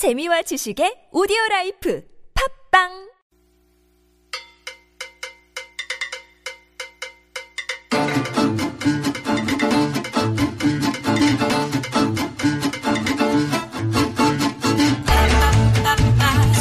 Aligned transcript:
재미와 0.00 0.40
지식의 0.40 1.12
오디오 1.12 1.36
라이프 1.50 2.02
팟빵 2.72 2.88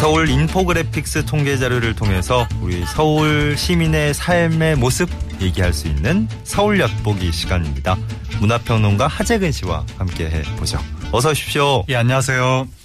서울 0.02 0.28
infographics 0.28 1.26
통계 1.26 1.56
자료를 1.56 1.96
통해서 1.96 2.46
우리 2.62 2.86
서울 2.88 3.56
시민의 3.56 4.16
삶의 4.16 4.76
모습 4.76 5.10
얘기할 5.40 5.72
수 5.72 5.88
있는 5.88 6.28
서울 6.44 6.82
엿보기 6.82 7.32
시간입니다. 7.32 7.96
문화평론가 8.42 9.08
하재근 9.08 9.54
씨와 9.54 9.86
함께 9.98 10.30
해보죠. 10.30 10.78
어서 11.14 11.30
오십시오. 11.30 11.86
예, 11.88 11.96
안녕하세요. 11.96 12.79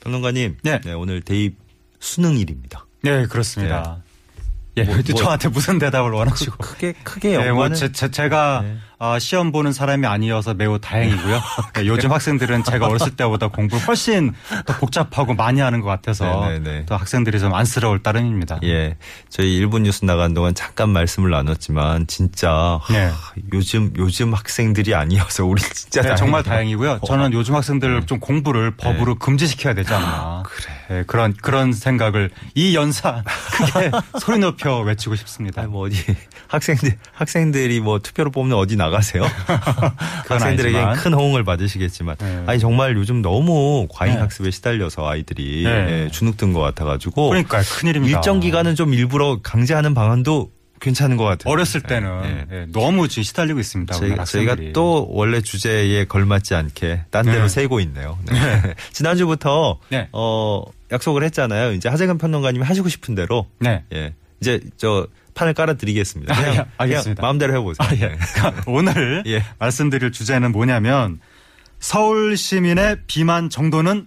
평론가님. 0.00 0.56
네. 0.62 0.80
오늘 0.92 1.20
대입 1.22 1.56
수능일입니다. 2.00 2.86
네, 3.02 3.26
그렇습니다. 3.26 3.98
예, 4.76 4.84
뭐, 4.84 4.94
뭐- 5.10 5.20
저한테 5.20 5.48
무슨 5.48 5.78
대답을 5.78 6.10
원하시고. 6.10 6.56
크게 6.58 6.92
크게 7.02 7.34
예, 7.34 7.50
뭐 7.50 7.68
제, 7.70 7.92
제, 7.92 8.10
제가 8.10 8.60
네. 8.62 8.76
아, 9.02 9.18
시험 9.18 9.50
보는 9.50 9.72
사람이 9.72 10.06
아니어서 10.06 10.52
매우 10.52 10.78
다행이고요. 10.78 11.40
예, 11.80 11.86
요즘 11.86 12.12
학생들은 12.12 12.64
제가 12.64 12.86
어렸을 12.86 13.16
때보다 13.16 13.48
공부를 13.48 13.82
훨씬 13.88 14.34
더 14.66 14.76
복잡하고 14.76 15.32
많이 15.32 15.60
하는 15.60 15.80
것 15.80 15.88
같아서 15.88 16.46
네, 16.46 16.58
네, 16.58 16.70
네. 16.70 16.86
더 16.86 16.96
학생들이 16.96 17.40
좀 17.40 17.54
안쓰러울 17.54 18.02
따름입니다. 18.02 18.58
예, 18.64 18.98
저희 19.30 19.56
일본 19.56 19.84
뉴스 19.84 20.04
나간 20.04 20.34
동안 20.34 20.54
잠깐 20.54 20.90
말씀을 20.90 21.30
나눴지만 21.30 22.08
진짜 22.08 22.78
네. 22.90 23.06
하, 23.06 23.12
요즘 23.54 23.90
요즘 23.96 24.34
학생들이 24.34 24.94
아니어서 24.94 25.46
우리 25.46 25.62
진짜 25.62 26.02
네, 26.02 26.14
정말. 26.14 26.42
다행이고요. 26.42 27.00
저는 27.06 27.32
요즘 27.32 27.54
학생들 27.54 28.04
좀 28.04 28.20
공부를 28.20 28.72
법으로 28.76 29.14
금지시켜야 29.14 29.72
되지 29.72 29.94
않나. 29.94 30.06
아, 30.06 30.42
그래. 30.44 30.79
예, 30.90 31.04
그런 31.06 31.32
그런 31.34 31.72
생각을 31.72 32.30
이 32.54 32.74
연사 32.74 33.22
크게 33.52 33.90
소리 34.20 34.38
높여 34.38 34.80
외치고 34.80 35.14
싶습니다. 35.14 35.62
아니 35.62 35.70
뭐 35.70 35.86
어디 35.86 35.96
학생들 36.48 36.98
학생들이 37.12 37.80
뭐 37.80 38.00
투표로 38.00 38.30
뽑는 38.30 38.56
어디 38.56 38.76
나가세요? 38.76 39.22
학생들에게. 40.28 40.80
큰 40.96 41.14
호응을 41.14 41.44
받으시겠지만 41.44 42.16
네. 42.18 42.44
아니 42.46 42.58
정말 42.58 42.96
요즘 42.96 43.22
너무 43.22 43.86
과잉 43.90 44.14
네. 44.14 44.20
학습에 44.20 44.50
시달려서 44.50 45.08
아이들이 45.08 45.62
네. 45.64 46.04
예, 46.04 46.08
주눅든 46.10 46.52
것 46.52 46.60
같아가지고 46.60 47.28
그러니까 47.28 47.60
큰일입니다. 47.62 48.18
일정 48.18 48.40
기간은 48.40 48.74
좀 48.74 48.92
일부러 48.92 49.40
강제하는 49.42 49.94
방안도 49.94 50.50
괜찮은 50.80 51.16
것 51.16 51.24
같아요. 51.24 51.52
어렸을 51.52 51.82
때는 51.82 52.22
네. 52.22 52.46
예, 52.52 52.66
너무 52.72 53.06
지금 53.06 53.22
시달리고 53.22 53.60
있습니다. 53.60 53.94
저희가, 53.94 54.24
저희가. 54.24 54.56
또 54.72 55.06
원래 55.10 55.40
주제에 55.40 56.06
걸맞지 56.06 56.54
않게 56.54 57.02
딴 57.10 57.26
데로 57.26 57.42
네. 57.42 57.48
새고 57.48 57.80
있네요. 57.80 58.18
네. 58.24 58.34
지난주부터 58.92 59.78
네. 59.90 60.08
어, 60.12 60.62
약속을 60.90 61.22
했잖아요. 61.24 61.72
이제 61.72 61.88
하재근 61.88 62.18
평론가님이 62.18 62.64
하시고 62.64 62.88
싶은 62.88 63.14
대로 63.14 63.46
네. 63.58 63.84
예. 63.92 64.14
이제 64.40 64.60
저 64.76 65.06
판을 65.34 65.54
깔아드리겠습니다. 65.54 66.34
아, 66.34 66.40
그냥, 66.40 66.54
예, 66.54 66.64
알겠습니다. 66.78 67.20
그냥 67.20 67.28
마음대로 67.28 67.54
해보세요. 67.54 67.86
아, 67.86 67.94
예. 67.94 68.08
네. 68.08 68.18
그러니까 68.34 68.62
오늘 68.66 69.22
예. 69.28 69.44
말씀드릴 69.58 70.12
주제는 70.12 70.50
뭐냐면 70.52 71.20
서울 71.78 72.36
시민의 72.36 72.98
비만 73.06 73.48
정도는 73.50 74.06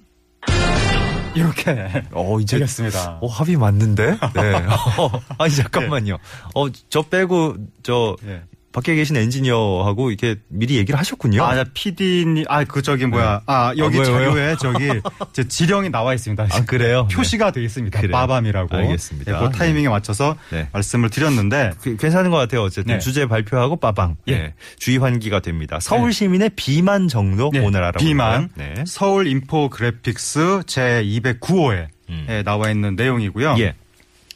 이렇게 1.35 2.03
어, 2.11 2.39
이제 2.39 2.57
되겠습니다. 2.57 3.19
어, 3.21 3.27
합의 3.27 3.57
맞는데? 3.57 4.17
네. 4.33 4.53
어, 4.97 5.21
아니, 5.37 5.53
잠깐만요. 5.53 6.17
어, 6.55 6.65
저 6.89 7.01
빼고, 7.01 7.55
저, 7.81 8.15
예. 8.25 8.43
밖에 8.73 8.95
계신 8.95 9.15
엔지니어하고 9.15 10.09
이렇게 10.09 10.35
미리 10.49 10.77
얘기를 10.77 10.99
하셨군요. 10.99 11.43
아, 11.43 11.63
PD님, 11.75 12.45
아, 12.49 12.63
그 12.63 12.81
저기 12.81 13.05
뭐야. 13.05 13.43
아, 13.45 13.71
여기 13.77 13.99
아, 13.99 14.03
자료에 14.03 14.55
저기 14.59 14.89
제 15.31 15.47
지령이 15.47 15.89
나와 15.91 16.15
있습니다. 16.15 16.47
아, 16.51 16.65
그래요? 16.65 17.07
표시가 17.13 17.51
돼 17.51 17.63
있습니다. 17.63 18.01
그래요. 18.01 18.11
빠밤이라고. 18.11 18.75
알겠습니다. 18.75 19.31
예, 19.31 19.45
그 19.45 19.55
타이밍에 19.55 19.87
맞춰서 19.89 20.35
네. 20.49 20.67
말씀을 20.73 21.11
드렸는데 21.11 21.71
그, 21.81 21.95
괜찮은 21.97 22.31
것 22.31 22.37
같아요. 22.37 22.63
어쨌든 22.63 22.95
네. 22.95 22.99
주제 22.99 23.27
발표하고 23.27 23.75
빠방. 23.75 24.15
예. 24.27 24.37
네. 24.37 24.53
주의 24.79 24.97
환기가 24.97 25.41
됩니다. 25.41 25.79
서울 25.79 26.11
시민의 26.11 26.49
비만 26.55 27.07
정도 27.07 27.51
네, 27.53 27.59
오늘 27.59 27.83
알아보는 27.83 28.07
비만. 28.07 28.49
네. 28.55 28.73
서울 28.87 29.27
infographics 29.27 30.63
제 30.65 31.03
209호에 31.03 31.87
음. 32.09 32.41
나와 32.43 32.71
있는 32.71 32.95
내용이고요. 32.95 33.55
예. 33.59 33.75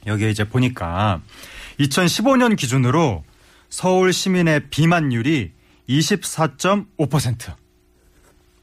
여기에 0.06 0.30
이제 0.30 0.44
보니까 0.44 1.22
2015년 1.80 2.56
기준으로 2.56 3.24
서울 3.70 4.14
시민의 4.14 4.70
비만율이 4.70 5.52
24.5%. 5.90 7.56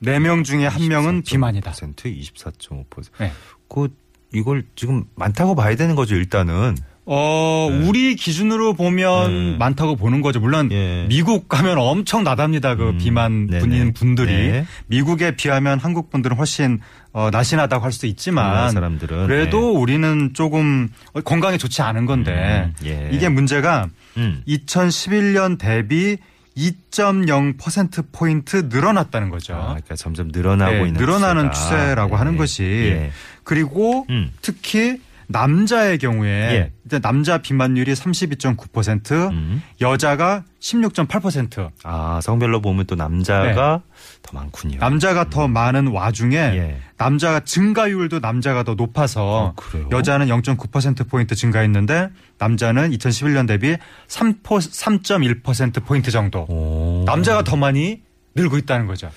4명 0.03 0.45
중에 0.45 0.67
한 0.67 0.89
명은 0.89 1.23
비만이다. 1.23 1.73
24.5%. 1.73 3.05
네. 3.19 3.33
그 3.69 3.89
이걸 4.33 4.67
지금 4.75 5.05
많다고 5.15 5.55
봐야 5.55 5.77
되는 5.77 5.95
거죠, 5.95 6.15
일단은. 6.15 6.77
어, 7.07 7.69
우리 7.85 8.17
기준으로 8.17 8.73
보면 8.73 9.51
네. 9.53 9.57
많다고 9.59 9.95
보는 9.97 10.23
거죠. 10.23 10.41
물론 10.41 10.71
예. 10.73 11.05
미국 11.09 11.49
가면 11.49 11.77
엄청 11.79 12.25
나답니다. 12.25 12.77
그 12.77 12.91
음, 12.91 12.99
비만 12.99 13.47
네네. 13.47 13.61
분인 13.61 13.93
분들이 13.93 14.33
네. 14.33 14.67
미국에 14.87 15.37
비하면 15.37 15.79
한국 15.79 16.11
분들은 16.11 16.37
훨씬 16.37 16.81
어, 17.13 17.29
날씬하다고 17.31 17.85
할수 17.85 18.07
우리나라 18.07 18.13
있지만 18.13 18.71
사람들은. 18.71 19.27
그래도 19.27 19.73
우리는 19.79 20.31
조금 20.33 20.89
건강에 21.25 21.59
좋지 21.59 21.83
않은 21.83 22.07
건데 22.07 22.73
음, 22.81 22.87
예. 22.87 23.11
이게 23.13 23.29
문제가 23.29 23.89
음. 24.17 24.43
2011년 24.49 25.59
대비 25.59 26.17
2.0% 26.57 28.07
포인트 28.13 28.69
늘어났다는 28.71 29.29
거죠. 29.29 29.55
아, 29.55 29.67
그러니까 29.67 29.97
점점 29.97 30.29
늘어나고 30.33 30.73
네, 30.73 30.79
있는 30.89 31.01
늘어나는. 31.01 31.53
추세라고 31.53 32.11
네. 32.13 32.17
하는 32.17 32.37
것이 32.37 32.63
예. 32.63 33.11
그리고 33.43 34.07
음. 34.11 34.31
특히 34.41 35.01
남자의 35.27 35.99
경우에 35.99 36.29
예. 36.29 36.73
일단 36.85 37.01
남자 37.01 37.39
비만율이 37.39 37.93
32.9%, 37.93 39.31
음. 39.31 39.63
여자가 39.81 40.45
16.8%. 40.61 41.71
아, 41.83 42.21
성별로 42.23 42.61
보면 42.61 42.87
또 42.87 42.95
남자가 42.95 43.83
더 44.23 44.39
많군요. 44.39 44.73
네. 44.73 44.79
남자가 44.79 45.29
더 45.31 45.49
많은 45.49 45.89
와중에 45.89 46.37
예. 46.37 46.81
남자가 46.97 47.41
증가율도 47.41 48.21
남자가 48.21 48.63
더 48.63 48.75
높아서 48.75 49.55
어? 49.57 49.89
여자는 49.91 50.27
0.9% 50.27 51.09
포인트 51.09 51.35
증가했는데 51.35 52.09
남자는 52.39 52.91
2011년 52.91 53.47
대비 53.47 53.77
3 54.09 54.43
3.1% 54.43 55.85
포인트 55.85 56.11
정도. 56.11 56.47
오. 56.49 57.05
남자가 57.07 57.43
더 57.45 57.57
많이 57.57 58.03
늘고 58.35 58.59
있다는 58.59 58.87
거죠. 58.87 59.11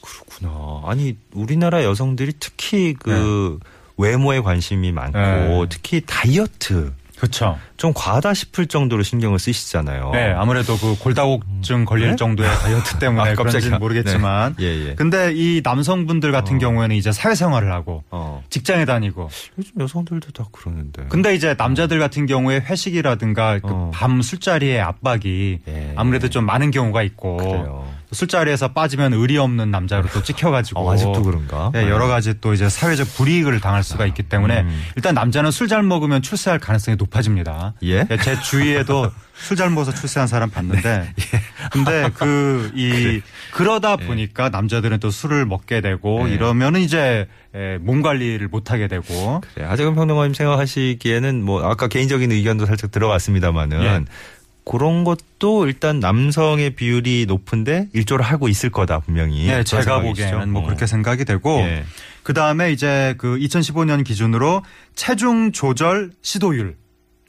그렇구나. 0.00 0.82
아니 0.86 1.16
우리나라 1.32 1.84
여성들이 1.84 2.34
특히 2.40 2.94
그 2.98 3.58
외모에 3.96 4.40
관심이 4.40 4.92
많고 4.92 5.18
네. 5.18 5.66
특히 5.68 6.02
다이어트 6.06 6.92
그렇죠. 7.20 7.58
좀 7.76 7.92
과하다 7.94 8.32
싶을 8.32 8.66
정도로 8.66 9.02
신경을 9.02 9.38
쓰시잖아요. 9.38 10.10
네, 10.14 10.32
아무래도 10.32 10.78
그 10.78 10.96
골다공증 10.98 11.84
걸릴 11.84 12.10
네? 12.10 12.16
정도의 12.16 12.48
다이어트 12.48 12.96
때문에 12.98 13.30
아, 13.30 13.34
그런지는. 13.34 13.78
모르겠지만. 13.78 14.56
네. 14.56 14.64
예, 14.64 14.88
예. 14.88 14.94
근데 14.94 15.30
이 15.34 15.60
남성분들 15.62 16.32
같은 16.32 16.56
어. 16.56 16.58
경우에는 16.58 16.96
이제 16.96 17.12
사회생활을 17.12 17.70
하고 17.72 18.04
어. 18.10 18.42
직장에 18.48 18.86
다니고. 18.86 19.28
요즘 19.58 19.72
여성들도 19.80 20.30
다 20.32 20.46
그러는데. 20.50 21.04
근데 21.10 21.34
이제 21.34 21.54
남자들 21.58 21.98
같은 21.98 22.24
경우에 22.24 22.60
회식이라든가 22.60 23.58
그 23.58 23.68
어. 23.68 23.90
밤 23.92 24.22
술자리의 24.22 24.80
압박이 24.80 25.58
예. 25.68 25.92
아무래도 25.96 26.30
좀 26.30 26.46
많은 26.46 26.70
경우가 26.70 27.02
있고 27.02 27.36
그래요. 27.36 27.86
술자리에서 28.12 28.72
빠지면 28.72 29.12
의리 29.12 29.38
없는 29.38 29.70
남자로 29.70 30.08
또 30.12 30.22
찍혀가지고 30.22 30.80
어, 30.80 30.92
아직도 30.92 31.22
그런가? 31.22 31.70
네, 31.72 31.88
여러 31.88 32.06
가지 32.08 32.40
또 32.40 32.52
이제 32.52 32.68
사회적 32.68 33.14
불이익을 33.16 33.60
당할 33.60 33.82
수가 33.82 34.06
있기 34.06 34.24
때문에 34.24 34.60
음. 34.62 34.82
일단 34.96 35.14
남자는 35.14 35.50
술 35.50 35.70
잘 35.70 35.84
먹으면 35.84 36.20
출세할 36.20 36.58
가능성이 36.58 36.96
높아집니다. 36.96 37.74
예? 37.82 38.02
네, 38.04 38.16
제 38.18 38.40
주위에도 38.40 39.10
술 39.40 39.56
잘 39.56 39.70
먹어서 39.70 39.94
출세한 39.94 40.26
사람 40.28 40.50
봤는데 40.50 41.14
근데 41.72 42.10
그이 42.10 43.22
그러다 43.54 43.96
보니까 43.96 44.48
남자들은 44.50 44.98
또 45.00 45.10
술을 45.10 45.46
먹게 45.46 45.80
되고 45.80 46.26
네. 46.26 46.34
이러면은 46.34 46.80
이제 46.80 47.26
에, 47.54 47.78
몸 47.78 48.02
관리를 48.02 48.48
못 48.48 48.70
하게 48.70 48.86
되고 48.88 49.40
네, 49.56 49.64
하재근 49.64 49.94
평론가님 49.94 50.34
생각하시기에는 50.34 51.42
뭐 51.42 51.62
아까 51.64 51.88
개인적인 51.88 52.30
의견도 52.32 52.66
살짝 52.66 52.90
들어갔습니다마는 52.90 53.82
예. 53.82 54.04
그런 54.64 55.04
것도 55.04 55.66
일단 55.66 56.00
남성의 56.00 56.70
비율이 56.70 57.26
높은데 57.26 57.88
일조를 57.92 58.24
하고 58.24 58.48
있을 58.48 58.70
거다 58.70 59.00
분명히. 59.00 59.46
네, 59.46 59.64
제가? 59.64 60.00
보기에는 60.00 60.50
뭐 60.50 60.62
어. 60.62 60.66
그렇게 60.66 60.86
생각이 60.86 61.24
되고 61.24 61.58
예. 61.60 61.84
그 62.22 62.34
다음에 62.34 62.72
이제 62.72 63.14
그 63.18 63.38
2015년 63.38 64.04
기준으로 64.04 64.62
체중 64.94 65.52
조절 65.52 66.10
시도율 66.22 66.76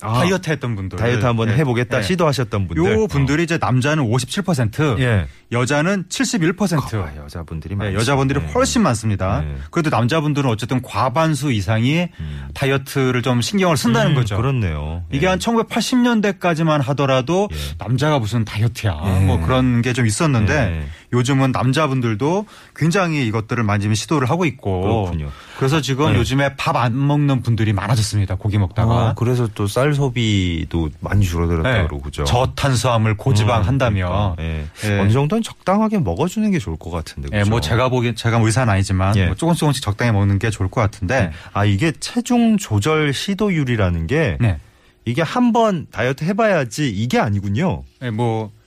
아, 0.01 0.13
다이어트 0.13 0.49
했던 0.49 0.75
분들 0.75 0.97
다이어트 0.97 1.25
한번 1.25 1.49
예. 1.49 1.53
해보겠다 1.53 1.99
예. 1.99 2.01
시도하셨던 2.03 2.67
분들. 2.67 2.83
요 2.93 3.07
분들이 3.07 3.43
이제 3.43 3.57
남자는 3.59 4.03
57%, 4.09 4.99
예. 4.99 5.27
여자는 5.51 6.05
71%. 6.09 6.95
아, 7.03 7.15
여자분들이 7.17 7.75
네, 7.75 7.85
많죠. 7.85 7.99
여자분들이 7.99 8.39
네. 8.39 8.51
훨씬 8.53 8.81
많습니다. 8.83 9.41
네. 9.41 9.55
그래도 9.69 9.89
남자분들은 9.89 10.49
어쨌든 10.49 10.81
과반수 10.81 11.51
이상이 11.51 12.07
음. 12.19 12.47
다이어트를 12.53 13.21
좀 13.21 13.41
신경을 13.41 13.77
쓴다는 13.77 14.11
음, 14.11 14.15
거죠. 14.15 14.37
그렇네요. 14.37 15.03
이게 15.11 15.25
예. 15.25 15.29
한 15.29 15.39
1980년대까지만 15.39 16.81
하더라도 16.83 17.47
예. 17.51 17.57
남자가 17.77 18.19
무슨 18.19 18.43
다이어트야. 18.45 18.99
예. 19.05 19.25
뭐 19.25 19.39
그런 19.39 19.81
게 19.81 19.91
좀 19.91 20.05
있었는데 20.05 20.53
예. 20.53 20.87
요즘은 21.13 21.51
남자분들도 21.51 22.45
굉장히 22.75 23.25
이것들을 23.27 23.63
만지면 23.63 23.95
시도를 23.95 24.29
하고 24.29 24.45
있고 24.45 24.81
그렇군요. 24.81 25.29
그래서 25.57 25.81
지금 25.81 26.13
네. 26.13 26.19
요즘에 26.19 26.55
밥 26.55 26.75
안 26.77 27.05
먹는 27.07 27.41
분들이 27.41 27.73
많아졌습니다. 27.73 28.35
고기 28.35 28.57
먹다가. 28.57 29.09
어, 29.09 29.13
그래서 29.15 29.47
또 29.53 29.67
쌀 29.67 29.93
소비도 29.93 30.89
많이 30.99 31.25
줄어들었다 31.25 31.69
네. 31.69 31.77
그러고 31.87 32.01
그죠. 32.01 32.23
저탄수화물 32.23 33.17
고지방 33.17 33.61
음, 33.61 33.67
한다며. 33.67 34.35
그러니까, 34.35 34.35
예. 34.41 34.65
예. 34.89 34.99
어느 34.99 35.11
정도는 35.11 35.43
적당하게 35.43 35.99
먹어주는 35.99 36.49
게 36.51 36.59
좋을 36.59 36.77
것 36.77 36.91
같은데. 36.91 37.29
예, 37.33 37.39
그죠? 37.39 37.49
뭐 37.51 37.61
제가 37.61 37.89
보기엔 37.89 38.15
제가 38.15 38.39
의사는 38.39 38.71
아니지만 38.71 39.15
예. 39.17 39.25
뭐 39.27 39.35
조금 39.35 39.53
조금씩 39.53 39.83
적당히 39.83 40.11
먹는 40.13 40.39
게 40.39 40.49
좋을 40.49 40.69
것 40.69 40.81
같은데. 40.81 41.21
네. 41.27 41.31
아 41.53 41.65
이게 41.65 41.91
체중 41.99 42.57
조절 42.57 43.13
시도율이라는 43.13 44.07
게 44.07 44.37
네. 44.39 44.57
이게 45.05 45.21
한 45.21 45.51
번 45.51 45.87
다이어트 45.91 46.23
해봐야지 46.23 46.89
이게 46.89 47.19
아니군요. 47.19 47.83
네, 47.99 48.11
뭐 48.11 48.49
최- 48.49 48.60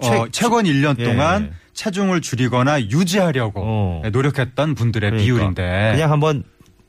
어, 0.00 0.26
최근 0.30 0.64
1년 0.64 0.98
예. 0.98 1.04
동안 1.04 1.52
체중을 1.74 2.20
줄이거나 2.20 2.80
유지하려고 2.82 3.60
어. 3.64 4.00
네, 4.04 4.10
노력했던 4.10 4.74
분들의 4.74 5.10
그러니까. 5.10 5.24
비율인데 5.24 5.90
그냥 5.92 6.10
한번 6.12 6.44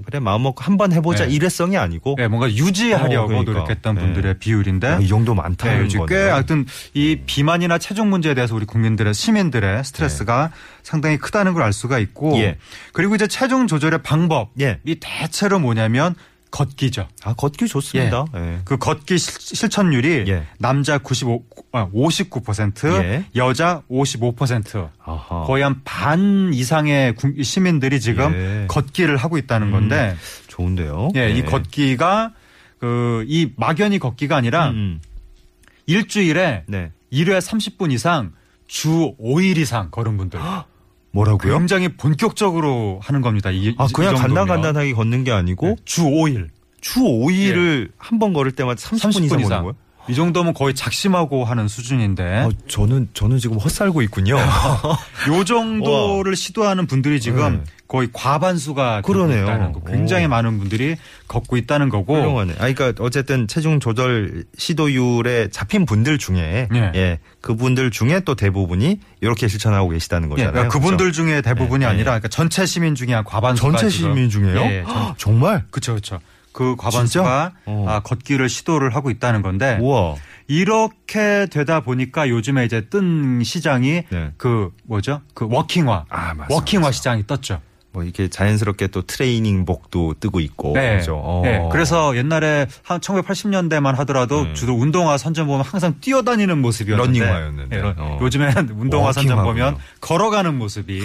그래 0.06 0.20
마음 0.20 0.44
먹고 0.44 0.64
한 0.64 0.78
번 0.78 0.94
해보자 0.94 1.26
네. 1.26 1.34
일회성이 1.34 1.76
아니고 1.78 2.16
네, 2.18 2.30
뭔가 2.30 2.50
유지하려고 2.50 3.26
어, 3.26 3.28
그러니까. 3.28 3.52
노력했던 3.52 3.96
네. 3.96 4.02
분들의 4.02 4.40
비율인데 4.40 4.88
아, 4.88 5.00
이 5.00 5.08
정도 5.10 5.36
많다는 5.36 5.78
네, 5.78 5.84
요즘 5.84 6.06
꽤. 6.06 6.16
하여튼 6.30 6.66
이 6.94 7.20
비만이나 7.26 7.78
체중 7.80 8.10
문제에 8.10 8.34
대해서 8.34 8.56
우리 8.56 8.66
국민들의 8.66 9.14
시민들의 9.14 9.84
스트레스가 9.84 10.52
상당히 10.84 11.18
크다는 11.18 11.54
걸 11.54 11.64
알 11.64 11.74
수가 11.74 12.00
있고 12.00 12.38
예. 12.38 12.58
그리고 12.94 13.14
이제 13.16 13.28
체중 13.28 13.68
조절의 13.68 14.02
방법이 14.02 14.64
예. 14.64 14.80
대체로 15.02 15.60
뭐냐면 15.60 16.16
걷기죠. 16.51 17.07
아 17.24 17.34
걷기 17.36 17.68
좋습니다. 17.68 18.25
예. 18.36 18.60
그 18.66 18.78
걷기 18.78 19.18
실- 19.18 19.40
실천율이 19.40 20.25
예. 20.28 20.48
남자 20.57 20.98
95, 20.98 21.44
아, 21.72 21.88
59%, 21.92 23.04
예. 23.04 23.25
여자 23.36 23.84
55%. 23.90 24.90
아하. 25.04 25.44
거의 25.46 25.63
한 25.63 25.81
반 25.84 26.51
이상의 26.54 27.13
국- 27.16 27.44
시민들이 27.44 28.00
지금 28.00 28.34
예. 28.34 28.66
걷기를 28.68 29.16
하고 29.18 29.38
있다는 29.38 29.72
건데, 29.72 30.16
좋은데요. 30.48 31.10
예, 31.16 31.30
이 31.31 31.42
네. 31.44 31.44
걷기가 31.44 32.34
그 32.80 33.24
이 33.28 33.52
막연히 33.57 34.00
걷기가 34.00 34.36
아니라 34.38 34.69
음, 34.69 35.02
일주일에 35.86 36.63
네. 36.68 36.92
1회 37.12 37.40
30분 37.40 37.92
이상 37.92 38.31
주 38.68 39.16
5일 39.19 39.57
이상 39.57 39.90
걸은 39.92 40.18
분들. 40.18 40.40
뭐라고요? 41.12 41.58
굉장히 41.58 41.90
본격적으로 41.90 43.00
하는 43.02 43.22
겁니다. 43.22 43.50
이, 43.52 43.76
아이 43.78 43.88
그냥. 43.94 44.16
간단간단하게 44.16 44.94
걷는 44.94 45.24
게 45.24 45.32
아니고 45.32 45.68
네, 45.68 45.76
주 45.86 46.04
5일. 46.04 46.50
주 46.82 47.02
5일을 47.02 47.90
한번 47.98 48.34
걸을 48.34 48.52
때마다 48.54 48.80
30분, 48.80 49.26
이상 49.26 49.42
걷는 49.42 49.60
거예요? 49.62 49.76
이 50.10 50.16
정도면 50.16 50.54
거의 50.56 50.74
작심하고 50.74 51.46
하는 51.46 51.68
수준인데 51.68 52.24
아, 52.24 52.50
저는 52.68 53.10
저는 53.14 53.38
지금 53.38 53.58
헛살고 53.58 54.02
있군요. 54.02 54.38
요 55.30 55.44
정도를 55.46 56.36
시도하는 56.36 56.88
분들이 56.88 57.20
지금 57.20 57.58
네. 57.58 57.64
거의 57.88 58.10
과반수가 58.12 59.02
그러네요. 59.04 59.44
있다는 59.44 59.72
거. 59.72 59.82
굉장히 59.84 60.26
오. 60.26 60.30
많은 60.30 60.58
분들이 60.60 60.96
걷고 61.28 61.58
있다는 61.58 61.90
거고. 61.90 62.16
훌륭하네. 62.16 62.54
아, 62.60 62.72
그러니까 62.74 62.94
어쨌든 63.04 63.48
체중 63.48 63.80
조절 63.80 64.46
시도율에 64.58 65.50
잡힌 65.52 65.86
분들 65.86 66.18
중에 66.18 66.68
예. 66.74 66.92
예, 66.96 67.20
그분들 67.42 67.92
중에 67.92 68.22
또 68.22 68.36
대부분이 68.36 69.00
이렇게 69.22 69.48
실천하고 69.48 69.90
계시다는 69.90 70.28
예, 70.28 70.30
거잖아요. 70.32 70.52
그러니까 70.54 70.74
그분들? 70.80 71.12
중에 71.12 71.42
대부분이 71.42 71.80
네, 71.82 71.86
네. 71.86 71.92
아니라 71.92 72.12
그러니까 72.14 72.28
전체 72.30 72.66
시민 72.66 72.96
중에 72.96 73.14
한 73.14 73.24
과반수가 73.24 73.78
전체 73.78 73.90
시민 73.90 74.30
중에요? 74.30 74.60
예, 74.62 74.84
전- 74.88 74.96
헉, 74.96 75.16
정말? 75.18 75.64
그렇죠, 75.72 75.94
그렇죠. 75.94 76.20
그 76.60 76.76
과반수가? 76.76 77.54
어. 77.68 77.86
아, 77.88 78.00
걷기를 78.02 78.50
시도를 78.50 78.94
하고 78.94 79.10
있다는 79.10 79.42
건데 79.42 79.78
우와. 79.80 80.16
이렇게 80.48 81.46
되다 81.50 81.80
보니까 81.80 82.28
요즘에 82.28 82.66
이제 82.66 82.90
뜬 82.90 83.42
시장이 83.46 84.04
네. 84.10 84.32
그 84.36 84.74
뭐죠? 84.84 85.22
그 85.34 85.48
워킹화, 85.50 86.08
아, 86.10 86.34
맞아, 86.34 86.54
워킹화 86.54 86.82
맞아. 86.88 86.92
시장이 86.92 87.28
떴죠. 87.28 87.62
뭐 87.92 88.04
이렇게 88.04 88.28
자연스럽게 88.28 88.88
또 88.88 89.02
트레이닝복도 89.02 90.16
뜨고 90.20 90.40
있고. 90.42 90.74
네. 90.76 90.98
그죠? 90.98 91.16
어. 91.24 91.42
네. 91.44 91.68
그래서 91.72 92.16
옛날에 92.16 92.68
한 92.84 93.00
1980년대만 93.00 93.96
하더라도 93.98 94.44
네. 94.44 94.54
주로 94.54 94.76
운동화 94.76 95.18
선전 95.18 95.48
보면 95.48 95.62
항상 95.66 95.96
뛰어다니는 96.00 96.60
모습이었는데 96.62 97.20
러닝화였는데. 97.20 97.76
네, 97.76 97.82
러- 97.82 97.96
어. 97.98 98.20
요즘에는 98.22 98.70
운동화 98.78 99.12
선전. 99.12 99.44
보면 99.44 99.78
걸어가는 100.02 100.56
모습이 100.58 101.02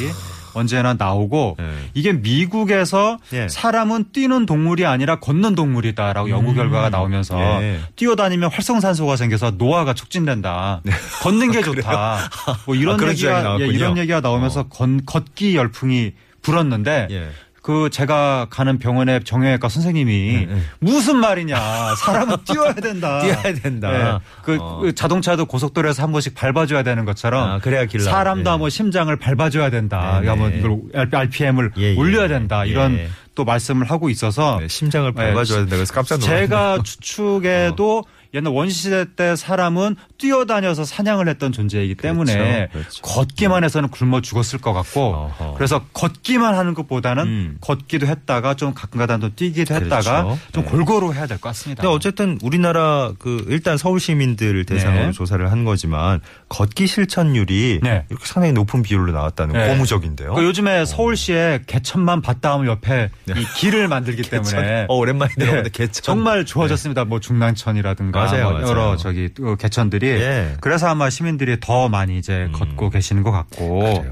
언제나 0.52 0.94
나오고 0.94 1.56
네. 1.58 1.64
이게 1.94 2.12
미국에서 2.12 3.18
예. 3.32 3.48
사람은 3.48 4.06
뛰는 4.12 4.44
동물이 4.46 4.84
아니라 4.86 5.18
걷는 5.20 5.54
동물이다라고 5.54 6.28
연구 6.30 6.50
음. 6.50 6.54
결과가 6.56 6.90
나오면서 6.90 7.38
예. 7.62 7.80
뛰어다니면 7.96 8.50
활성산소가 8.52 9.16
생겨서 9.16 9.52
노화가 9.52 9.94
촉진된다. 9.94 10.82
걷는 11.22 11.50
게 11.50 11.60
좋다. 11.62 12.18
뭐 12.66 12.74
이런 12.74 13.02
아, 13.02 13.08
얘기가 13.08 13.56
예. 13.60 13.66
이런 13.66 13.96
얘기가 13.96 14.20
나오면서 14.20 14.60
어. 14.60 14.66
건- 14.68 15.00
걷기 15.06 15.56
열풍이 15.56 16.12
불었는데 16.44 17.08
예. 17.10 17.28
그 17.62 17.88
제가 17.90 18.48
가는 18.50 18.78
병원의 18.78 19.24
정형외과 19.24 19.70
선생님이 19.70 20.46
네, 20.46 20.46
네. 20.54 20.60
무슨 20.80 21.16
말이냐 21.16 21.94
사람은 21.96 22.36
뛰어야 22.44 22.74
된다. 22.74 23.20
뛰어야 23.22 23.54
된다. 23.54 23.90
예. 24.16 24.18
그, 24.42 24.58
어. 24.60 24.80
그 24.80 24.94
자동차도 24.94 25.46
고속도로에서 25.46 26.02
한 26.02 26.12
번씩 26.12 26.34
밟아줘야 26.34 26.82
되는 26.82 27.06
것처럼 27.06 27.48
아, 27.50 27.58
그래야 27.60 27.86
길 27.86 28.00
사람도. 28.00 28.50
한번 28.50 28.68
심장을 28.68 29.16
밟아줘야 29.16 29.70
된다. 29.70 30.20
네, 30.22 30.28
한번 30.28 30.50
네. 30.52 30.58
이걸 30.58 31.08
RPM을 31.10 31.72
예, 31.78 31.94
예. 31.94 31.96
올려야 31.96 32.28
된다. 32.28 32.66
이런 32.66 32.98
예. 32.98 33.08
또 33.34 33.46
말씀을 33.46 33.90
하고 33.90 34.10
있어서 34.10 34.58
네, 34.60 34.68
심장을 34.68 35.10
밟아줘야 35.10 35.60
된다. 35.60 35.76
그래서 35.76 35.94
깜짝 35.94 36.18
놀랐네. 36.20 36.40
제가 36.40 36.78
추측에도 36.84 38.04
옛날 38.34 38.52
원시시대 38.52 39.14
때 39.16 39.36
사람은 39.36 39.96
뛰어다녀서 40.24 40.84
사냥을 40.86 41.28
했던 41.28 41.52
존재이기 41.52 41.96
때문에 41.96 42.68
그렇죠. 42.72 43.02
걷기만 43.02 43.62
해서는 43.62 43.90
굶어 43.90 44.22
죽었을 44.22 44.58
것 44.58 44.72
같고 44.72 45.00
어허. 45.02 45.54
그래서 45.54 45.84
걷기만 45.92 46.54
하는 46.54 46.72
것보다는 46.72 47.24
음. 47.26 47.56
걷기도 47.60 48.06
했다가 48.06 48.54
좀 48.54 48.72
가끔가다 48.72 49.18
또 49.18 49.34
뛰기도 49.34 49.74
했다가 49.74 50.22
그렇죠. 50.24 50.38
좀 50.52 50.64
네. 50.64 50.70
골고루 50.70 51.12
해야 51.12 51.26
될 51.26 51.36
것 51.36 51.50
같습니다. 51.50 51.82
근데 51.82 51.94
어쨌든 51.94 52.38
우리나라 52.42 53.12
그 53.18 53.44
일단 53.48 53.76
서울 53.76 54.00
시민들 54.00 54.64
대상으로 54.64 55.06
네. 55.06 55.12
조사를 55.12 55.50
한 55.52 55.64
거지만 55.64 56.22
걷기 56.48 56.86
실천율이 56.86 57.80
네. 57.82 58.06
이렇게 58.08 58.24
상당히 58.24 58.54
높은 58.54 58.82
비율로 58.82 59.12
나왔다는 59.12 59.52
네. 59.54 59.68
고무적인데요. 59.68 60.32
그 60.32 60.42
요즘에 60.44 60.86
서울시에 60.86 61.64
개천만 61.66 62.22
밭다움 62.22 62.66
옆에 62.66 63.10
이 63.28 63.44
길을 63.56 63.88
만들기 63.88 64.22
때문에 64.30 64.86
어, 64.88 64.94
오랜만에 64.94 65.34
들어보는데 65.34 65.70
네, 65.70 65.70
개천. 65.70 66.02
정말 66.02 66.46
좋아졌습니다. 66.46 67.04
뭐 67.04 67.20
중랑천이라든가 67.20 68.24
맞아요, 68.24 68.44
뭐 68.44 68.52
맞아요. 68.54 68.68
여러 68.68 68.96
저기 68.96 69.28
어, 69.42 69.56
개천들이 69.56 70.13
예. 70.20 70.56
그래서 70.60 70.88
아마 70.88 71.10
시민들이 71.10 71.58
더 71.60 71.88
많이 71.88 72.18
이제 72.18 72.44
음. 72.46 72.52
걷고 72.52 72.90
계시는 72.90 73.22
것 73.22 73.30
같고. 73.30 74.04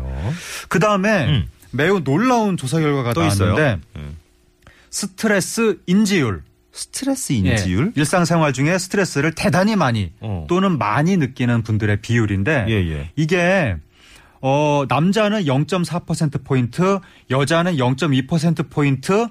그 0.69 0.79
다음에 0.79 1.27
음. 1.27 1.49
매우 1.71 2.03
놀라운 2.03 2.57
조사 2.57 2.81
결과가. 2.81 3.13
나왔는데 3.13 3.79
음. 3.97 4.17
스트레스 4.91 5.79
인지율 5.87 6.43
스트레스 6.73 7.33
인지율? 7.33 7.89
예, 7.89 8.01
일상생활 8.01 8.53
중에 8.53 8.79
스트레스를 8.79 9.33
대단히 9.33 9.77
많이 9.77 10.13
어. 10.21 10.47
또는 10.49 10.79
많이 10.79 11.17
느끼는 11.17 11.63
분들의 11.63 12.01
비율인데 12.01 12.67
예, 12.69 12.73
예. 12.73 13.11
이게 13.17 13.77
어 14.41 14.85
남자는 14.89 15.45
0.4% 15.45 16.45
포인트, 16.45 16.99
여자는 17.31 17.77
0.2% 17.77 18.71
포인트 18.71 19.29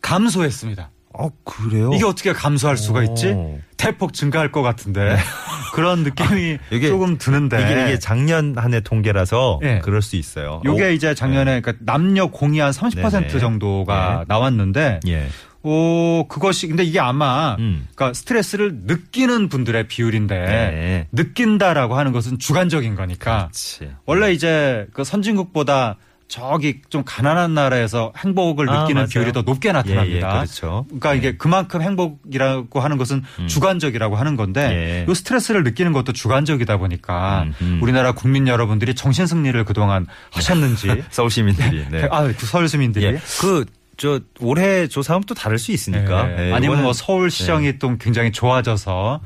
감소했습니다. 0.00 0.90
아, 1.14 1.30
그래요? 1.44 1.90
이게 1.94 2.04
어떻게 2.04 2.32
감소할 2.32 2.76
수가 2.76 3.02
있지? 3.04 3.28
오. 3.28 3.60
대폭 3.78 4.12
증가할 4.12 4.52
것 4.52 4.60
같은데 4.60 5.16
그런 5.72 6.02
느낌이 6.02 6.58
이게- 6.70 6.88
조금 6.88 7.16
드는데 7.16 7.62
이게, 7.62 7.82
이게 7.84 7.98
작년 7.98 8.56
한 8.58 8.74
해 8.74 8.80
통계라서 8.80 9.60
예. 9.62 9.78
그럴 9.82 10.02
수 10.02 10.16
있어요. 10.16 10.60
어, 10.66 10.90
이제 10.90 11.14
작년에 11.14 11.60
그러니까 11.62 11.72
남녀 11.84 12.26
공이 12.26 12.58
한 12.58 12.70
30% 12.72 13.10
네네. 13.12 13.38
정도가 13.38 14.18
네. 14.20 14.24
나왔는데 14.28 15.00
예. 15.06 15.28
어 15.62 16.24
그것이 16.28 16.68
근데 16.68 16.84
이게 16.84 17.00
아마 17.00 17.56
음. 17.58 17.86
그러니까 17.94 18.14
스트레스를 18.14 18.80
느끼는 18.84 19.48
분들의 19.48 19.88
비율인데 19.88 20.34
네. 20.36 21.08
느낀다라고 21.12 21.96
하는 21.96 22.12
것은 22.12 22.38
주관적인 22.38 22.94
거니까 22.94 23.38
그렇지. 23.48 23.90
원래 24.06 24.32
이제 24.32 24.86
그 24.92 25.02
선진국보다 25.04 25.96
저기 26.28 26.82
좀 26.90 27.02
가난한 27.04 27.54
나라에서 27.54 28.12
행복을 28.16 28.68
아, 28.68 28.82
느끼는 28.82 29.00
맞아요. 29.00 29.08
비율이 29.08 29.32
더 29.32 29.42
높게 29.42 29.68
예, 29.68 29.70
예, 29.70 29.72
나타납니다. 29.72 30.32
그렇죠. 30.32 30.84
그러니까 30.86 31.14
이게 31.14 31.36
그만큼 31.36 31.80
행복이라고 31.80 32.80
하는 32.80 32.98
것은 32.98 33.24
주관적이라고 33.46 34.16
하는 34.16 34.36
건데 34.36 35.06
예. 35.08 35.10
이 35.10 35.14
스트레스를 35.14 35.64
느끼는 35.64 35.92
것도 35.92 36.12
주관적이다 36.12 36.76
보니까 36.76 37.44
음, 37.44 37.54
음. 37.62 37.78
우리나라 37.82 38.12
국민 38.12 38.46
여러분들이 38.46 38.94
정신 38.94 39.26
승리를 39.26 39.64
그동안 39.64 40.06
하셨는지 40.30 41.02
서울 41.10 41.30
시민들이. 41.30 41.86
네. 41.90 42.06
아, 42.12 42.24
그 42.24 42.46
서울 42.46 42.68
시민들이 42.68 43.06
예. 43.06 43.20
그 43.40 43.64
저 43.98 44.20
올해 44.38 44.86
조사하면 44.86 45.24
또 45.26 45.34
다를 45.34 45.58
수 45.58 45.72
있으니까. 45.72 46.30
예. 46.30 46.50
예, 46.50 46.52
아니면 46.52 46.84
뭐 46.84 46.92
서울시정이 46.92 47.80
또 47.80 47.98
굉장히 47.98 48.30
좋아져서 48.30 49.20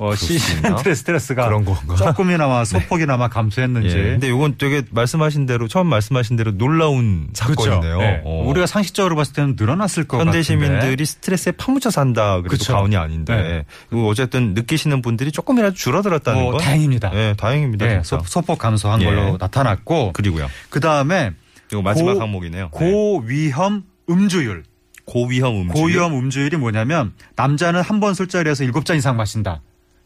어. 0.00 0.14
시민들의 0.14 0.94
스트레스가 0.96 1.46
그런 1.46 1.64
건가? 1.64 1.96
조금이나마 1.96 2.62
소폭이나마 2.66 3.28
감소했는지. 3.28 3.88
예. 3.96 4.02
근데 4.02 4.28
이건 4.28 4.56
되게 4.58 4.82
말씀하신 4.90 5.46
대로 5.46 5.66
처음 5.66 5.86
말씀하신 5.86 6.36
대로 6.36 6.52
놀라운 6.52 7.28
사건이네요. 7.32 7.80
그렇죠. 7.80 8.02
예. 8.02 8.20
어. 8.22 8.44
우리가 8.46 8.66
상식적으로 8.66 9.16
봤을 9.16 9.32
때는 9.32 9.56
늘어났을 9.58 10.04
것 10.06 10.18
현대 10.18 10.38
같은데. 10.38 10.42
시민들이 10.42 11.06
스트레스에 11.06 11.52
파묻혀 11.52 11.88
산다 11.88 12.36
그래도 12.42 12.48
그쵸. 12.50 12.74
과언이 12.74 12.96
아닌데 12.98 13.34
네. 13.34 13.64
그리고 13.88 14.08
어쨌든 14.10 14.52
느끼시는 14.52 15.00
분들이 15.00 15.32
조금이라도 15.32 15.74
줄어들었다는 15.74 16.42
뭐건 16.42 16.60
다행입니다. 16.60 17.10
예, 17.14 17.34
다행입니다. 17.38 17.86
예. 17.90 18.02
소, 18.04 18.18
폭 18.42 18.58
감소한 18.58 19.00
예. 19.00 19.06
걸로 19.06 19.38
나타났고 19.40 20.12
그리고요. 20.12 20.48
그 20.68 20.80
다음에 20.80 21.32
이거 21.72 21.80
마지막 21.80 22.14
고- 22.14 22.20
항목이네요. 22.20 22.64
네. 22.64 22.70
고위험 22.70 23.84
음주율. 24.08 24.64
고위험 25.04 25.56
음주. 25.62 25.72
고위험 25.74 26.14
음주율이 26.18 26.56
뭐냐면 26.58 27.12
남자는 27.36 27.80
한 27.80 28.00
번 28.00 28.14
술자리에서 28.14 28.64
일곱 28.64 28.84
잔 28.84 28.96
이상 28.96 29.16
마신다. 29.16 29.62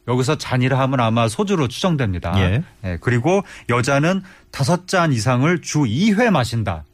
여기서 0.09 0.37
잔이라 0.37 0.79
하면 0.81 1.01
아마 1.01 1.29
소주로 1.29 1.69
추정됩니다. 1.69 2.33
예. 2.41 2.63
예, 2.85 2.99
그리고 3.01 3.43
여자는 3.69 4.23
다섯 4.51 4.89
잔 4.89 5.13
이상을 5.13 5.61
주 5.63 5.81
2회 5.81 6.31
마신다. 6.31 6.85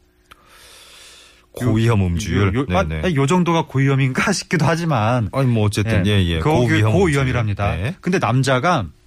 고위험 1.51 2.01
음주율. 2.05 2.53
요, 2.55 2.59
요, 2.61 2.65
아. 2.77 3.11
요 3.15 3.25
정도가 3.25 3.65
고위험인가 3.65 4.31
싶기도 4.33 4.65
하지만 4.65 5.29
아니 5.33 5.47
뭐 5.47 5.65
어쨌든 5.65 6.05
예, 6.05 6.23
예. 6.23 6.39
그 6.39 6.49
고위험 6.49 6.93
고위험이랍니다. 6.93 7.71
음주율. 7.71 7.83
네. 7.91 7.95
근데 8.01 8.19
남자가 8.19 8.85
이 8.85 8.98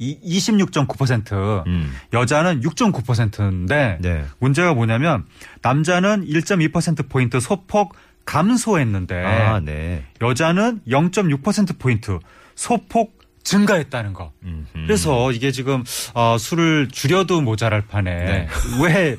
26.9%, 0.00 1.66
음. 1.66 1.92
여자는 2.12 2.60
6.9%인데 2.60 3.98
네. 4.00 4.24
문제가 4.38 4.74
뭐냐면 4.74 5.24
남자는 5.62 6.26
1.2% 6.26 7.08
포인트 7.08 7.40
소폭 7.40 7.94
감소했는데 8.24 9.24
아, 9.24 9.60
네. 9.60 10.04
여자는 10.20 10.80
0.6% 10.88 11.78
포인트 11.78 12.18
소폭 12.54 13.18
증가했다는 13.44 14.14
거. 14.14 14.32
음, 14.42 14.66
음. 14.74 14.84
그래서 14.86 15.30
이게 15.30 15.50
지금 15.52 15.84
어, 16.14 16.36
술을 16.38 16.88
줄여도 16.88 17.42
모자랄 17.42 17.86
판에 17.86 18.10
네. 18.10 18.48
왜 18.82 19.16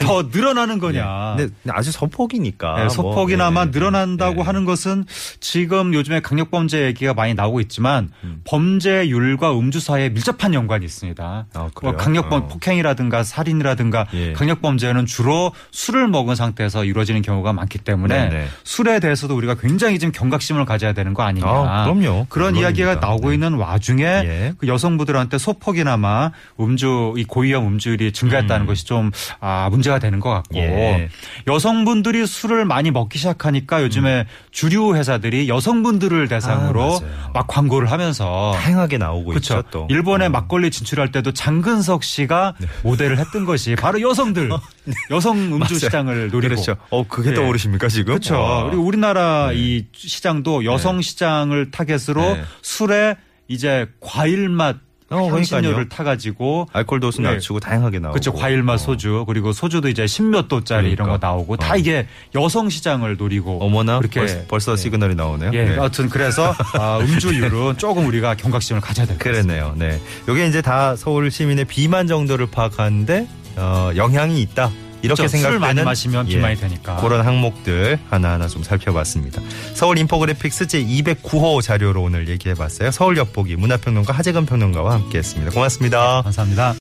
더 0.00 0.28
늘어나는 0.32 0.78
거냐. 0.78 1.34
네. 1.36 1.46
근데 1.46 1.54
아주 1.70 1.92
소폭이니까. 1.92 2.74
네, 2.74 2.80
뭐, 2.82 2.88
소폭이나마 2.88 3.62
예, 3.62 3.64
늘어난다고 3.66 4.40
예. 4.40 4.44
하는 4.44 4.64
것은 4.64 5.04
지금 5.40 5.94
요즘에 5.94 6.20
강력범죄 6.20 6.84
얘기가 6.86 7.14
많이 7.14 7.34
나오고 7.34 7.60
있지만 7.60 8.10
음. 8.24 8.40
범죄율과 8.44 9.58
음주 9.58 9.80
사이에 9.80 10.08
밀접한 10.10 10.54
연관이 10.54 10.84
있습니다. 10.84 11.46
아? 11.52 11.68
뭐 11.82 11.96
강력범 11.96 12.42
어. 12.42 12.46
폭행이라든가 12.48 13.22
살인이라든가 13.22 14.06
예. 14.14 14.32
강력범죄는 14.32 15.06
주로 15.06 15.52
술을 15.70 16.08
먹은 16.08 16.34
상태에서 16.34 16.84
이루어지는 16.84 17.22
경우가 17.22 17.52
많기 17.52 17.78
때문에 17.78 18.28
네네. 18.28 18.48
술에 18.64 19.00
대해서도 19.00 19.36
우리가 19.36 19.54
굉장히 19.54 19.98
좀 19.98 20.12
경각심을 20.12 20.64
가져야 20.64 20.92
되는 20.92 21.14
거 21.14 21.22
아니냐. 21.22 21.46
아, 21.46 21.84
그럼요. 21.84 22.26
그런 22.28 22.52
물론입니다. 22.52 22.60
이야기가 22.60 23.06
나오고 23.06 23.28
네. 23.28 23.34
있는 23.34 23.54
와중에 23.54 24.04
예. 24.04 24.54
그 24.58 24.66
여성분들한테 24.66 25.38
소폭이나마 25.38 26.30
음주 26.60 27.14
이 27.16 27.24
고위험 27.24 27.66
음주율이 27.66 28.12
증가했다는 28.12 28.64
음. 28.64 28.66
것이 28.66 28.84
좀 28.84 29.10
아, 29.40 29.57
문제가 29.70 29.98
되는 29.98 30.20
것 30.20 30.30
같고 30.30 30.58
예. 30.58 31.08
여성분들이 31.46 32.26
술을 32.26 32.64
많이 32.64 32.90
먹기 32.90 33.18
시작하니까 33.18 33.82
요즘에 33.82 34.26
주류 34.50 34.94
회사들이 34.94 35.48
여성분들을 35.48 36.28
대상으로 36.28 36.98
음. 36.98 37.16
아. 37.26 37.30
막 37.34 37.46
광고를 37.46 37.90
하면서 37.90 38.52
다양하게 38.56 38.98
나오고 38.98 39.30
그렇죠. 39.30 39.58
있죠 39.58 39.68
또. 39.70 39.86
일본에 39.90 40.26
어. 40.26 40.28
네. 40.28 40.32
막걸리 40.32 40.70
진출할 40.70 41.12
때도 41.12 41.32
장근석 41.32 42.04
씨가 42.04 42.54
모델을 42.82 43.18
했던 43.18 43.44
것이 43.44 43.74
바로 43.76 44.00
여성들 44.00 44.50
여성 45.10 45.36
음주 45.38 45.54
어, 45.54 45.58
네. 45.58 45.58
맞아요. 45.58 45.78
시장을 45.78 46.30
노리고 46.30 46.54
그렇죠. 46.54 46.76
어 46.90 47.06
그게 47.06 47.30
예. 47.30 47.34
떠오르십니까 47.34 47.88
지금? 47.88 48.04
그렇죠. 48.14 48.34
와. 48.40 48.64
그리고 48.64 48.82
우리나라 48.82 49.48
네. 49.50 49.56
이 49.56 49.86
시장도 49.92 50.64
여성 50.64 51.02
시장을 51.02 51.70
타겟으로 51.70 52.20
네. 52.34 52.42
술에 52.62 53.16
이제 53.48 53.86
과일 54.00 54.48
맛 54.48 54.76
어, 55.10 55.26
향신료를. 55.28 55.88
타가지고 55.88 56.68
알코올 56.72 57.00
도수 57.00 57.22
네. 57.22 57.30
낮추고 57.32 57.60
다양하게 57.60 57.98
나오고. 57.98 58.12
그렇죠. 58.12 58.32
과일 58.32 58.62
맛 58.62 58.74
어. 58.74 58.76
소주 58.78 59.24
그리고 59.26 59.52
소주도 59.52 59.88
이제 59.88 60.06
십몇 60.06 60.48
도짜리 60.48 60.90
이런 60.90 61.08
거 61.08 61.18
그러니까. 61.18 61.26
나오고 61.28 61.56
다 61.56 61.74
어. 61.74 61.76
이게 61.76 62.06
여성 62.34 62.68
시장을 62.68 63.16
노리고 63.16 63.58
어머나 63.64 63.98
그렇게 63.98 64.20
벌써, 64.20 64.38
벌써 64.48 64.72
예. 64.72 64.76
시그널이 64.76 65.14
나오네요. 65.14 65.50
예, 65.54 65.64
네. 65.64 65.76
아무튼 65.78 66.08
그래서 66.08 66.54
아, 66.78 66.98
음주율은 67.02 67.78
조금 67.78 68.06
우리가 68.06 68.34
경각심을 68.36 68.80
가져야 68.82 69.06
될 69.06 69.16
것 69.18 69.24
같습니다. 69.24 69.54
그러네요. 69.54 69.74
네. 69.78 70.00
요게 70.28 70.46
이제 70.46 70.60
다 70.62 70.94
서울 70.96 71.30
시민의 71.30 71.64
비만 71.64 72.06
정도를 72.06 72.46
파악하는데 72.50 73.26
어, 73.56 73.90
영향이 73.96 74.40
있다. 74.42 74.70
이렇게 75.02 75.22
그렇죠. 75.22 75.28
술 75.28 75.28
생각되는 75.28 75.60
많이 75.60 75.82
마시면 75.82 76.28
예, 76.28 76.36
비만이 76.36 76.56
되니까. 76.56 76.96
그런 76.96 77.24
항목들 77.24 77.98
하나하나 78.10 78.48
좀 78.48 78.62
살펴봤습니다. 78.62 79.40
서울 79.74 79.98
infographics 79.98 80.66
제 80.66 80.82
209호 80.84 81.62
자료로 81.62 82.02
오늘 82.02 82.28
얘기해봤어요. 82.28 82.90
서울 82.90 83.16
엿보기 83.16 83.56
문화평론가 83.56 84.12
하재근 84.12 84.46
평론가와 84.46 84.94
함께했습니다. 84.94 85.52
고맙습니다. 85.52 86.22
감사합니다. 86.22 86.74